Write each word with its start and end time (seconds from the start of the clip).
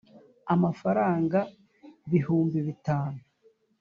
amafaranga 0.53 1.39
bihumbi 2.11 2.57
bitanu 2.67 3.19